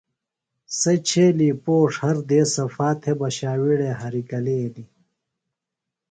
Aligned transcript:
سےۡ 0.79 1.01
چھیلیۡ 1.07 1.55
پوݜ 1.63 1.91
ہر 2.03 2.17
دیس 2.29 2.49
صفا 2.55 2.89
تھےۡ 3.01 3.17
بہ 3.19 3.27
ݜاوِیڑے 3.37 3.89
ہریۡ 3.99 4.27
گلینیۡ۔ 4.29 4.89